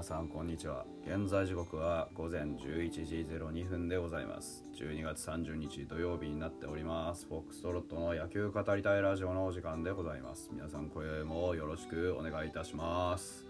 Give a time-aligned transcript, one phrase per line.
[0.00, 0.86] 皆さんこんにちは。
[1.06, 4.64] 現在時刻は午前11時02分でございます。
[4.74, 7.26] 12月30日土曜日になっております。
[7.26, 10.48] フォックストロットの野球語りたいラジオのお時間でございます。
[10.54, 13.44] 皆さん今宵もよろしくお願いいたします。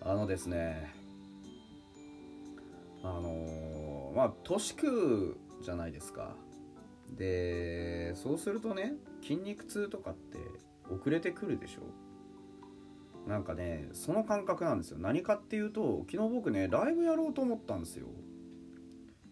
[0.00, 0.94] あのですね
[3.02, 6.36] あのーまあ年食うじゃないですか。
[7.18, 10.38] でそうするとね筋肉痛とかって
[10.90, 12.09] 遅れてくるでしょ？
[13.30, 14.98] なんかねその感覚なんですよ。
[14.98, 18.08] 何かっていうと昨日僕ねライブやろうと思ったんですよ。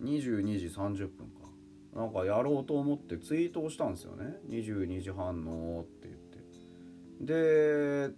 [0.01, 1.49] 22時30分か。
[1.95, 4.37] なんかやろうと思ってツイートをしたんですよね。
[4.49, 6.39] 22時半のって言って。
[7.21, 8.15] で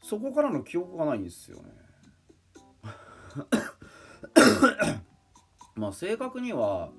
[0.00, 1.64] そこからの記憶がないんですよね。
[5.74, 6.92] まあ正確には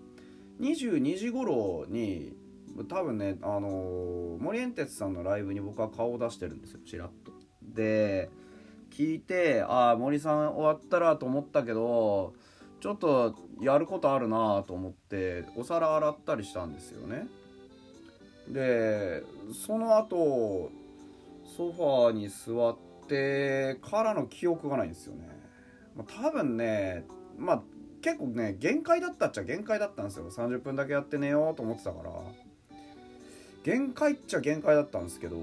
[0.59, 2.35] 22時頃に
[2.87, 7.31] 多分ねあの森エンテツさんのライブに僕は顔を出してるんですよちらっと。
[7.61, 8.29] で
[8.89, 12.33] 聞いてああ森さん終わったらと思ったけど
[12.81, 17.27] ちょっとやることあるなと思ってお皿洗ったりしたんですよね。
[18.49, 20.71] でその後
[21.55, 25.27] ソファーに座ってからの記憶がないんですよね、
[25.95, 27.05] まあ、多分ね
[27.37, 27.63] まあ
[28.01, 30.29] 結構ね限界だったっちゃ限界だったんですよ。
[30.29, 32.11] 30分だけやって寝ようと思ってたから。
[33.63, 35.37] 限界っちゃ限界だったんですけど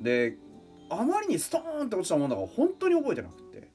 [0.00, 0.36] で
[0.88, 3.68] あまりにストーンって落ちたもんだから本当に覚えてなくて。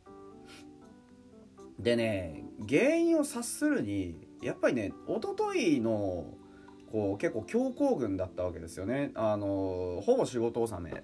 [1.79, 6.25] でね原因を察するにやっぱりね一昨日の
[6.91, 9.11] こう結構強行軍だったわけですよね。
[9.15, 11.03] あのほぼ仕事納め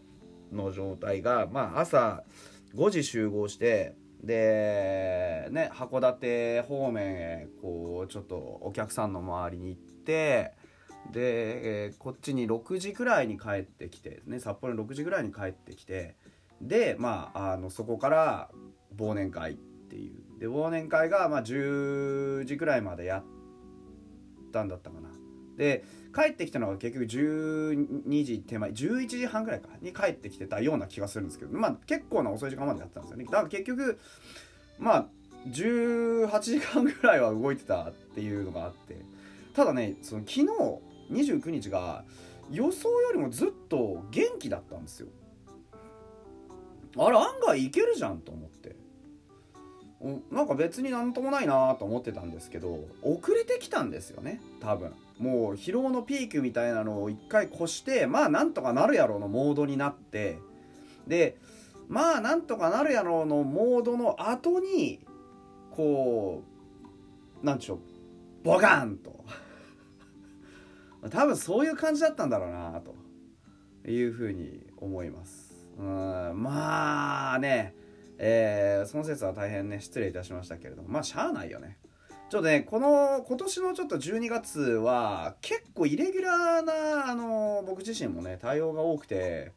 [0.51, 2.23] の状態が、まあ、朝
[2.75, 10.53] 5時集合してでね函館方面へこうちょっとお客さんの周りに行って
[11.11, 16.15] で、えー、こっちに6時ぐらいに帰ってきて、ね、札幌に6時ぐらいに帰ってきて
[16.61, 18.49] でまああのそこから
[18.97, 20.39] 忘年会っていう。
[20.39, 23.23] で忘年会がまあ10時ぐらいまでやっ
[24.51, 25.09] たんだったかな。
[25.57, 25.83] で
[26.15, 33.25] 帰ってきたのが結局12時手前11時半ぐらいかに帰ってきてたような気がするんですけどまあ結構な遅い時間までやってたんですよね。
[33.25, 33.99] だから結局
[34.79, 35.05] まあ
[35.47, 38.97] 18時間ぐらいは動いてたっていうのがあって。
[39.53, 40.47] ただねその昨日
[41.11, 42.03] 29日が
[42.51, 45.07] 予想よりもずっと元気だったんですよ。
[46.97, 48.75] あれ案外いけるじゃんと思って。
[50.31, 54.93] なんか別になんともないなと思ってたんですけど遅れてきたんですよね多分。
[55.19, 60.39] もう疲労のピークみたいなのを一回越してまあなんとかなるやろのモードになって。
[61.07, 61.37] で
[61.87, 65.01] まあなんとかなるやろうのモードの後に
[65.71, 66.43] こ
[67.43, 67.79] うなんでしょう
[68.43, 69.23] ボガンと。
[71.09, 72.95] 多分そういう感じだったんだろうなと。
[73.87, 75.55] いうふうに思います。
[75.77, 75.85] うん
[76.35, 77.73] まあね。
[78.23, 80.89] えー、その説は大変ね失礼いたしましたけれども。
[80.89, 81.79] まあしゃあないよね。
[82.29, 89.51] ちょっとねこの今年のちょっと12月は結構イレギュラーなあの僕自身もね対応が多くて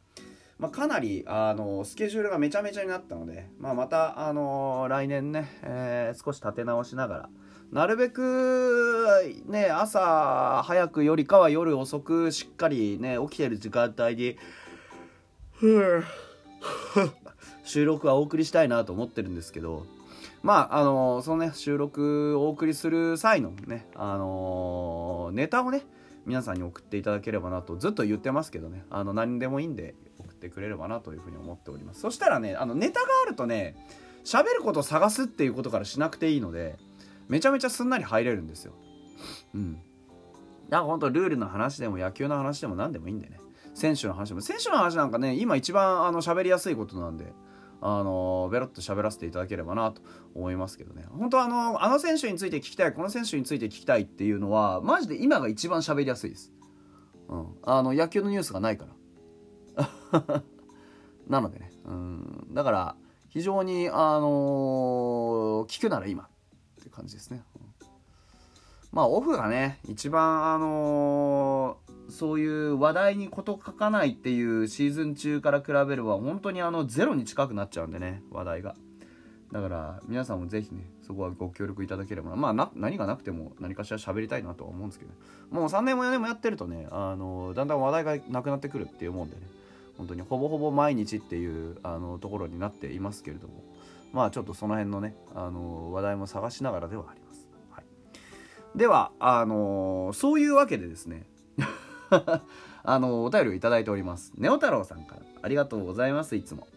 [0.58, 7.28] まあ、かなりあのスケジュールがめちゃめちゃになったので、まあ、またあの来年ね、えー、少し立て直しながら
[7.72, 14.36] なるべくね朝早くよりかは夜遅くしっかりね起きてる時間帯に
[17.64, 19.86] 収録はお送りしたいなと思ってるんですけど
[20.42, 25.82] まああのそのね収録をお送りする際のねあのネタをね
[26.26, 32.00] 皆さんに送っていただければなとずっと言ってますけどねあの何でもいいんで送ってくれればなというふうに思っております。
[32.00, 33.74] そしたらねあのネタがあるとね
[34.24, 36.76] 喋ることを探すっていうことからしなくていいので
[37.28, 38.74] めちゃめちゃすんなり入れるんですよ。
[39.54, 39.74] うん。
[39.74, 39.84] だか
[40.70, 43.40] ら本当ルールの話でも野球の話でも何でもいいんでね。
[43.74, 44.40] 選手の話でも。
[44.40, 47.32] 選手の話なんかね今一番あの喋りやすいことなんで
[47.80, 50.00] あのベロッと喋らせていただければなと
[50.34, 51.04] 思いますけどね。
[51.10, 56.52] 本当あのあの選手について聞きたいこの選手について聞きたいっていうのはマジで今が一番喋りやすいです、
[57.28, 58.86] うん、あの野球のニュースがないか
[59.76, 60.42] ら。
[61.28, 61.72] なのでね。
[61.84, 62.46] うん。
[62.52, 62.96] だから
[63.28, 66.28] 非常にあのー、聞くなら今。
[66.94, 67.42] 感じですね、
[67.82, 67.86] うん、
[68.92, 78.74] まあオフがね一番あのーそういう話題に事書かないっていうシーズン中から比べれば本当にあのゼロに近くなっちゃうんでね話題が。
[79.52, 82.34] だから皆さんもぜひねそこはご協力いただければ。
[82.36, 85.12] まあな何がなくても何かしら喋りたいなとは思うんですけど
[85.50, 89.42] もう3年も4年もやってるとねあのだんだん話題がなくなってくるっていうもんでね。
[89.96, 93.62] 本当にほぼほぼ毎日っていうあのところになっていますけれども。
[94.14, 101.26] まあちょっとその辺のねあの話題も探しながらではあります、はい、ではあのそういうわけでですね
[102.84, 106.68] あのお便りをいただいておりますネオ太郎さんからありがとうございますいつも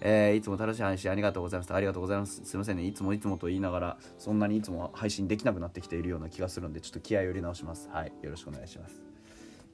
[0.00, 1.74] えー、いつも楽しい配信ありがとうございます。
[1.74, 2.44] ありがとうございます。
[2.44, 2.86] すいませんね。
[2.86, 7.88] いつもいつもと言いながら、そんなにいつも配信できなくなってきているような気がするので、ちょっと気合を入れ直します。
[7.92, 8.12] はい。
[8.22, 9.07] よろしくお願いします。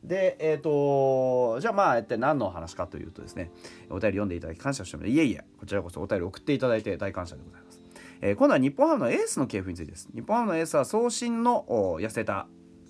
[0.05, 3.51] で、えっ、ー、とじゃあまあ、って何の話かというとですね、
[3.91, 5.17] お便り読んでいただき感謝しております。
[5.17, 7.81] いえいえ、こちらこそお便り送っていただいて大感謝でございます。
[8.21, 10.09] えー、今度は日本ハムのエースの系譜についてです。
[10.15, 11.67] 日本ハムのエースは送信の
[12.01, 12.47] 痩せた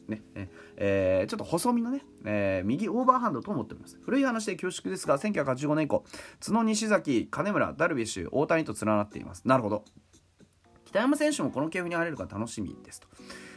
[0.09, 0.23] ね、
[0.77, 3.99] えー、ちょっと細身のね、えー、右オーバーハンドと思っております。
[4.03, 6.05] 古い話で恐縮ですが、1985年以降、
[6.45, 9.43] 角西崎、金村、ダルビッシュ、大谷と連なっています。
[9.47, 9.85] なるほど。
[10.85, 13.09] 北山選手もこの系譜に入れるか楽しみですと。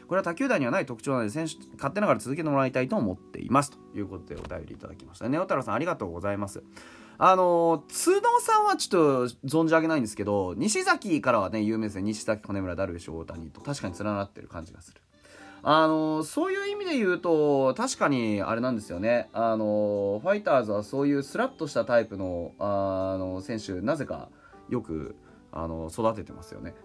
[0.07, 3.71] これは他球団にはない特徴なので、選手、勝手ながら続けてもらいたいと思っています。
[3.71, 5.27] ということでお便りいただきました。
[5.30, 6.63] ネオ太郎さんありがとうございます。
[7.19, 12.04] あの角さんはちょっと存じ上げないんですけど、西崎からはね、有名ですね。
[12.04, 15.01] 西崎、金村、ダルビッシュ、大谷と確かに連なってる感じがする。
[15.63, 24.30] あのそういう意味で言うと確かにあれなんですよねあのファイターズはそういうスラッとしたタイプのあの選手なぜか
[24.69, 25.15] よく
[25.51, 26.75] あの育ててますよね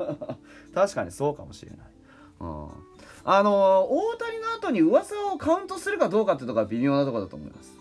[0.74, 1.86] 確かにそうかもしれない、
[2.40, 2.68] うん、
[3.24, 7.78] あの大谷の後に噂をカウントするかどうかってとこは微妙なとこだと思います。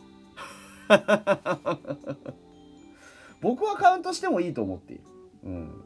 [3.42, 5.04] 僕はカウントしてもいいと思っている、
[5.44, 5.84] うん、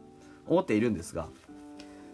[0.48, 1.28] 思っているんですが。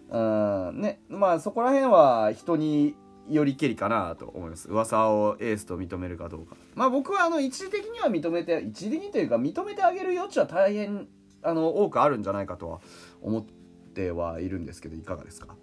[0.09, 1.01] うんね。
[1.09, 2.95] まあそこら辺は人に
[3.29, 4.69] よりけりかなと思います。
[4.69, 6.56] 噂をエースと認めるかどうか。
[6.75, 11.07] まあ僕はあの一時的には認めて一時的にというか認めてあげる余地は大変
[11.41, 12.79] あの多くあるんじゃないかとは
[13.21, 13.62] 思って
[13.94, 15.56] てはいるんですけどいかがですか？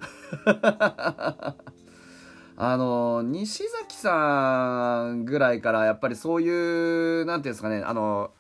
[2.62, 8.32] あの西崎さんぐらいからやっぱりそういう何ていうんですかねあの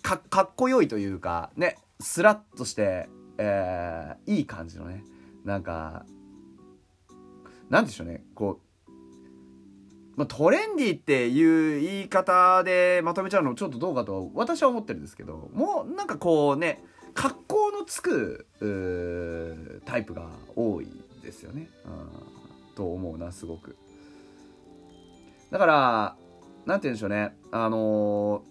[0.00, 5.04] かかっこよいというかねスラッとして、えー、いい感じのね
[5.44, 6.06] なんか
[7.68, 8.92] なんでしょうねこう、
[10.16, 16.82] ま、トレンディっていう言い方でまとめちゃうのちょっとどうかと私は思ってるんですけどもうなんかこうね
[17.18, 18.46] 格好のつく
[19.84, 20.86] タイプが多い
[21.20, 23.76] ですよね、うん、と思うなすごく。
[25.50, 26.16] だから
[26.64, 27.34] 何て言うんでしょうね。
[27.50, 28.44] あの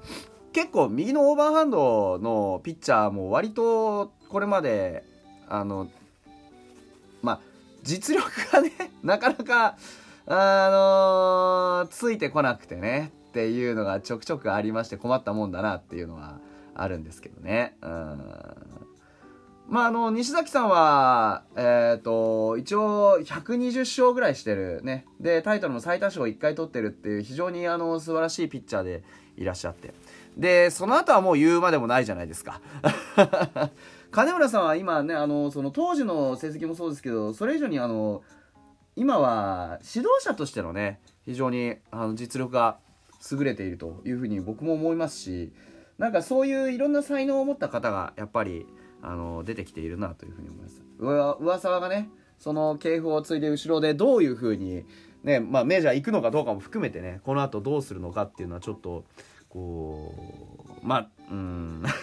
[0.00, 5.02] ー、結構右のオーバーハンドのピッチャーも割とこれまで
[5.48, 5.88] あの
[7.20, 7.40] まあ
[7.82, 8.70] 実力がね
[9.02, 9.76] なかなか
[10.28, 16.38] あのー、ついてこなくてねっていうのがちょくちょくありまして困ったもんだなっていうのは
[16.74, 17.76] あるんですけどね。
[17.82, 18.22] うん。
[19.66, 25.06] まあ、あの、西崎さんは、えっ、ー、と、一応120勝ぐらいしてるね。
[25.20, 29.02] で、タイトルも最多勝1回取ってるっていう非常にあの、素晴らしいピッチャーで
[29.36, 29.94] いらっしゃって。
[30.36, 32.60] で、その後はもう言うまでもないじゃないですか。
[34.14, 38.22] 金村さんは今ねあのその当時の成績もそうですけどそれ以上にあの
[38.94, 42.78] 今は指導者としてのね非常にあの実力が
[43.32, 45.52] 優れているというふうに僕も思いますし
[45.98, 48.66] なんかそういういろんな才能を持った方がやっぱり
[49.02, 50.82] あの出てきているなというふうに思います。
[50.98, 52.08] 上沢がね
[52.38, 54.84] その系譜を継いで後ろでどういうふうに
[55.22, 59.04] ねまあメジャー行くのかどうかも含めてねこの後どうするのかっていうのはちょっと
[59.48, 60.14] こ
[60.82, 61.84] うまあうん。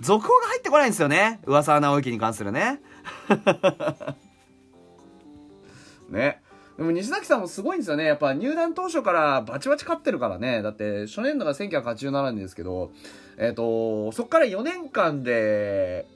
[0.00, 1.40] 続報が入ってこないんですよね。
[1.46, 2.80] 上沢直之に関するね。
[6.10, 6.42] ね。
[6.76, 8.04] でも西崎さんもすごいんですよね。
[8.04, 10.60] やっぱ入団当初からバチバチ勝ってるからね。
[10.62, 12.90] だって初年度が1987年ですけど
[13.38, 16.06] えっ、ー、とそっから4年間で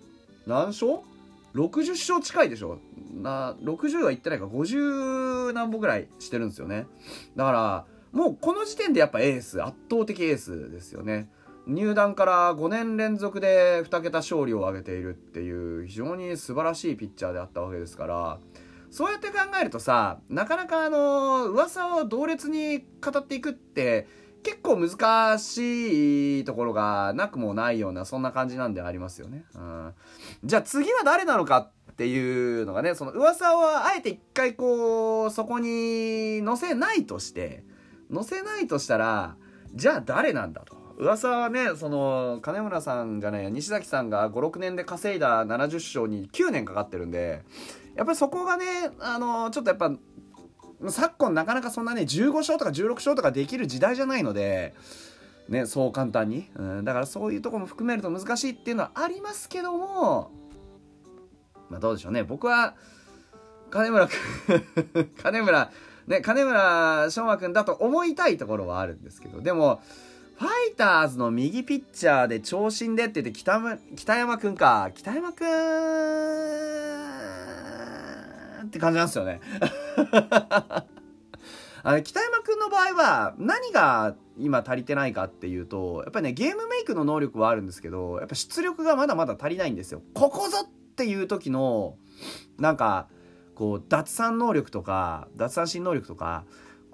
[0.46, 0.98] 何勝
[1.54, 2.78] ?60 勝近いでしょ？
[3.22, 4.46] な60はいってないか。
[4.46, 6.86] 50何本ぐらいしてるんですよね。
[7.36, 11.30] だからもうこの時点でやっぱエース圧倒的エースですよね。
[11.68, 18.38] 入団から5年連続で2桁勝利を挙げているっていう非常に素晴らしいピッチャーであったわけですから
[18.90, 24.06] そうやって考えるとさなかなかあの噂を同列に語っていくって
[24.42, 29.44] 結構難しいところがなくもないようなそんな感じなんでありますよね。
[29.54, 29.94] うん、
[30.44, 37.64] じゃあ次は誰なのかっていうのがねその噂をあえて一回こうそこに載せないとして
[38.14, 39.36] 載せないとしたら
[39.74, 40.78] じゃあ誰なんだと。
[40.98, 47.44] 噂はねその金村さんじゃない西崎さんが56年で稼いだ70勝に9年かかってるんで
[47.98, 48.64] やっぱりそこがね
[49.00, 49.90] あのちょっとやっぱ
[50.88, 54.74] 昨今なかなかそんなね15勝とか16勝とかできる時代じゃないので。
[55.48, 60.30] ね、そう簡単に、うん、だからそういうとこも含めると難しいっていうのはありますけども
[61.70, 62.74] まあどうでしょうね僕は
[63.70, 65.72] 金村君金村
[66.06, 69.80] ね金村翔真君だと思いたいところはあるんですけどでも
[70.38, 73.60] ファイターズの右ピッチャーで長身でって言って北
[73.96, 74.88] 北山くんか。
[74.94, 75.48] 北山くん
[78.66, 79.40] って感じなんですよね。
[81.82, 91.96] あの北山君の場合は何が今足りてないかっていうとやっぱりねゲームメイクの能力はあるんですけどやっぱ出力がまだまだ足りないんですよここぞっていう時の
[92.58, 93.08] なんか
[93.54, 96.44] こう脱散能力とか脱三振能力とか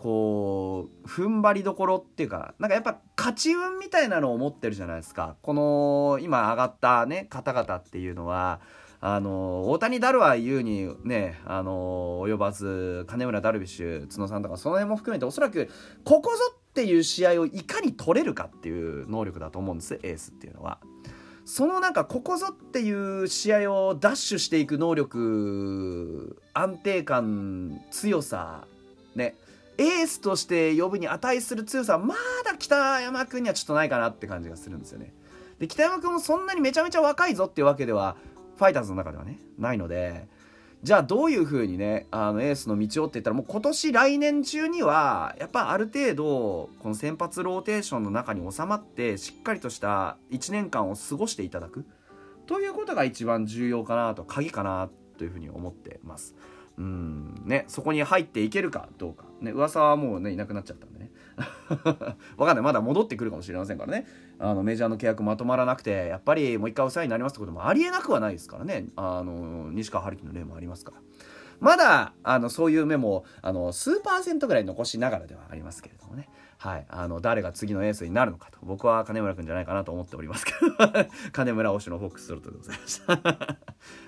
[0.05, 8.61] こう踏ん張りどころっていうかなんかやっぱ勝ち運みたいなのを持ってるじゃないですかこの今上がったね方々っていうのは
[9.01, 15.71] あの大谷ダルは言うにねあの及ばず金村ダルビッシュ角さんとかその辺も含めておそらく
[16.05, 20.81] ここぞっていう試合をいかに取れるかっていう能力だと思うんですエースっていうのは。
[21.47, 28.67] そのなんかここぞっていう試合をダッシュしていく能力安定感強さ
[29.15, 29.35] ね
[29.79, 32.15] エースとして呼ぶに値する強さはま
[32.45, 35.13] だ北山君にはちょっとないかなって感じがするんですよね。
[35.59, 38.17] で北山君もそんなにめちゃめちゃ若いぞっていうわけでは
[38.57, 40.29] ファイターズの中ではねないので
[40.83, 46.25] じゃあどういう風にねあのエースの道をって言ったらもう今年来年中にはやっぱある程度
[46.79, 51.87] この先発ローテーションの中に収まってしっかりとした1年間を過ごしていただく
[52.47, 56.35] ということが一番重要かなと鍵かなというふうに思ってます。
[56.77, 59.25] うんね、そこに入っていけるかどうか。
[59.41, 61.11] ね、噂はもうね、いなくなっちゃったんでね。
[62.37, 62.65] わかんない。
[62.65, 64.07] まだ戻ってくるかもしれませんからね。
[64.39, 68.87] あの、メジャーの契約まとまらなくて、やっぱりもう一回お世話になりますってこともありえなくはないですからね。
[68.97, 70.99] あの、西川春樹の例もありますから。
[71.61, 76.29] まだ、あの、そういう目も、あの、数パーセントぐらい残しながらではありますけれどもね。
[76.59, 76.87] はい。
[76.89, 78.59] あの、誰が次のエースになるのかと。
[78.63, 81.07] 僕は金村くんじゃないかなと思っておりますけど。
[81.33, 83.59] 金村推しのフォックストロットでございました。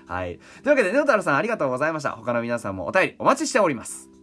[0.13, 0.37] はい。
[0.37, 2.11] というわけで、ネオタルさんありがとうございました。
[2.11, 4.16] 他の皆さんもお便りお待ちしております。